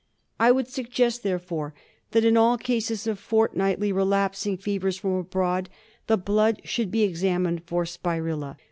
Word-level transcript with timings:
I 0.39 0.51
would 0.51 0.67
suggest, 0.67 1.21
therefore, 1.21 1.75
that 2.09 2.25
in 2.25 2.35
all 2.35 2.57
cases 2.57 3.05
of 3.05 3.19
fort 3.19 3.55
nightly 3.55 3.91
relapsing 3.91 4.57
fevers 4.57 4.97
from 4.97 5.11
abroad 5.13 5.69
the 6.07 6.17
blood 6.17 6.59
should 6.63 6.89
be 6.89 7.03
examined 7.03 7.61
for 7.67 7.85
spirilla. 7.85 8.57